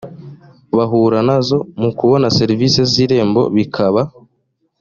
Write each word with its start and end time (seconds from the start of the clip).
bahura 0.77 1.19
nazo 1.27 1.57
mu 1.81 1.89
kubona 1.97 2.27
serivisi 2.37 2.79
z 2.91 2.93
irembo 3.03 3.41
bikaba 3.55 4.01